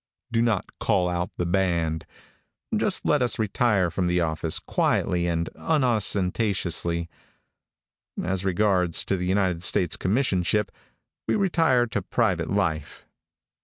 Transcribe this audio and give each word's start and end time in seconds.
Do 0.31 0.41
not 0.41 0.65
call 0.79 1.07
out 1.09 1.29
the 1.37 1.45
band. 1.45 2.07
Just 2.75 3.05
let 3.05 3.21
us 3.21 3.37
retire 3.37 3.91
from 3.91 4.07
the 4.07 4.19
office 4.19 4.57
quietly 4.57 5.27
and 5.27 5.47
unostentatiously. 5.53 7.07
As 8.23 8.43
regards 8.43 9.03
the 9.03 9.23
United 9.23 9.63
States 9.63 9.97
Commissionership, 9.97 10.71
we 11.27 11.35
retire 11.35 11.85
to 11.85 12.01
private 12.01 12.49
life. 12.49 13.05